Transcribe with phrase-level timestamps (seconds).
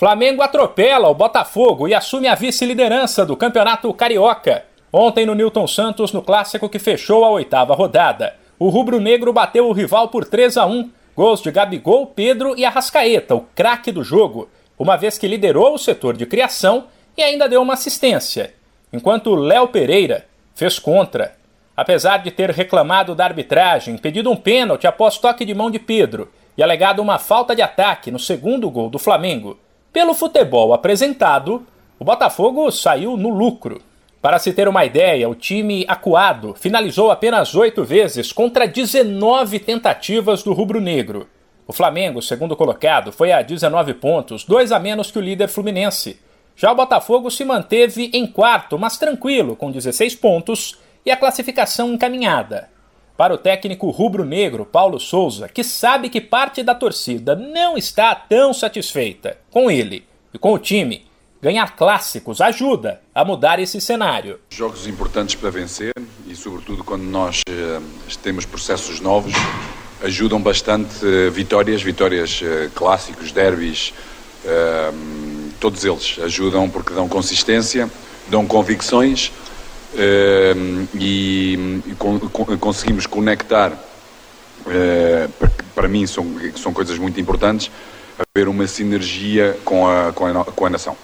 [0.00, 4.64] Flamengo atropela o Botafogo e assume a vice-liderança do Campeonato Carioca.
[4.92, 8.36] Ontem no Newton Santos, no clássico que fechou a oitava rodada.
[8.60, 13.34] O rubro-negro bateu o rival por 3 a 1 gols de Gabigol, Pedro e Arrascaeta,
[13.34, 14.48] o craque do jogo,
[14.78, 16.84] uma vez que liderou o setor de criação
[17.16, 18.54] e ainda deu uma assistência,
[18.92, 21.34] enquanto Léo Pereira fez contra.
[21.76, 26.30] Apesar de ter reclamado da arbitragem, pedido um pênalti após toque de mão de Pedro
[26.56, 29.58] e alegado uma falta de ataque no segundo gol do Flamengo,
[29.98, 31.66] pelo futebol apresentado,
[31.98, 33.82] o Botafogo saiu no lucro.
[34.22, 40.44] Para se ter uma ideia, o time acuado finalizou apenas oito vezes contra 19 tentativas
[40.44, 41.26] do rubro-negro.
[41.66, 46.20] O Flamengo, segundo colocado, foi a 19 pontos, dois a menos que o líder fluminense.
[46.54, 51.92] Já o Botafogo se manteve em quarto, mas tranquilo, com 16 pontos e a classificação
[51.92, 52.70] encaminhada.
[53.18, 58.54] Para o técnico rubro-negro Paulo Souza, que sabe que parte da torcida não está tão
[58.54, 61.04] satisfeita com ele e com o time,
[61.42, 64.38] ganhar clássicos ajuda a mudar esse cenário.
[64.50, 65.90] Jogos importantes para vencer
[66.28, 67.80] e, sobretudo, quando nós eh,
[68.22, 69.32] temos processos novos,
[70.00, 73.92] ajudam bastante eh, vitórias, vitórias eh, clássicos, derbys,
[75.58, 77.90] todos eles ajudam porque dão consistência,
[78.28, 79.32] dão convicções
[80.94, 82.18] e, e con,
[82.58, 87.70] conseguimos conectar, uh, para, para, mim são, são coisas muito importantes,
[88.18, 90.96] haver uma sinergia com a, com a, com a nação.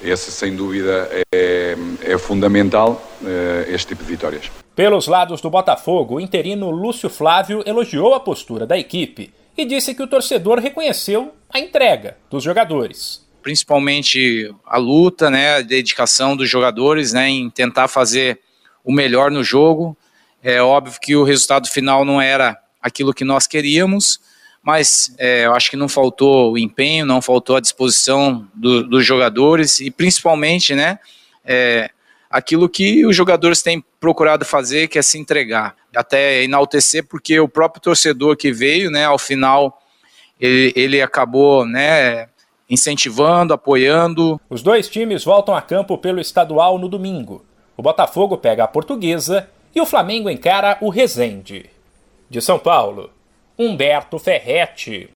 [0.00, 4.50] Esse, sem dúvida, é, é fundamental, uh, este tipo de vitórias.
[4.74, 9.94] Pelos lados do Botafogo, o interino Lúcio Flávio elogiou a postura da equipe e disse
[9.94, 16.48] que o torcedor reconheceu a entrega dos jogadores principalmente a luta, né, a dedicação dos
[16.48, 18.40] jogadores, né, em tentar fazer
[18.84, 19.96] o melhor no jogo.
[20.42, 24.20] É óbvio que o resultado final não era aquilo que nós queríamos,
[24.62, 29.04] mas é, eu acho que não faltou o empenho, não faltou a disposição do, dos
[29.04, 30.98] jogadores e principalmente, né,
[31.44, 31.90] é,
[32.30, 37.48] aquilo que os jogadores têm procurado fazer, que é se entregar, até enaltecer, porque o
[37.48, 39.82] próprio torcedor que veio, né, ao final
[40.40, 42.26] ele, ele acabou, né,
[42.72, 44.40] incentivando, apoiando.
[44.48, 47.44] Os dois times voltam a campo pelo estadual no domingo.
[47.76, 51.68] O Botafogo pega a Portuguesa e o Flamengo encara o Resende.
[52.30, 53.10] De São Paulo,
[53.58, 55.10] Humberto Ferretti.